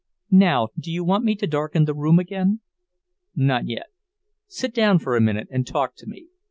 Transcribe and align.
"Now, 0.33 0.69
do 0.79 0.91
you 0.91 1.03
want 1.03 1.25
me 1.25 1.35
to 1.35 1.45
darken 1.45 1.85
the 1.85 1.93
room 1.93 2.17
again?" 2.17 2.61
"Not 3.35 3.67
yet. 3.67 3.91
Sit 4.47 4.73
down 4.73 4.97
for 4.97 5.15
a 5.15 5.21
minute 5.21 5.47
and 5.51 5.67
talk 5.67 5.93
to 5.97 6.07
me. 6.07 6.25